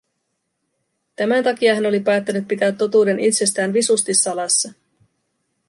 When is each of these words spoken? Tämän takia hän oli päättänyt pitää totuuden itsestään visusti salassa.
Tämän 1.15 1.43
takia 1.43 1.75
hän 1.75 1.85
oli 1.85 1.99
päättänyt 1.99 2.47
pitää 2.47 2.71
totuuden 2.71 3.19
itsestään 3.19 3.73
visusti 3.73 4.13
salassa. 4.13 4.73